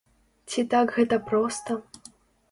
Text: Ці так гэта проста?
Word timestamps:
Ці 0.53 0.63
так 0.71 0.93
гэта 0.95 1.19
проста? 1.27 1.77